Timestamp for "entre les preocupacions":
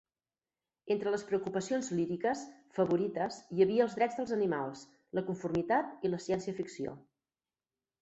0.95-1.89